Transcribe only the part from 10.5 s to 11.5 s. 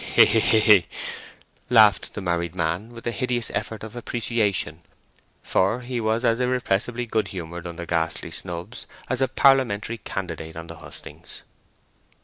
on the hustings.